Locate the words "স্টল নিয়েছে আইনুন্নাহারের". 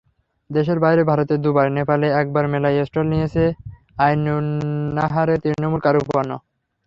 2.87-5.41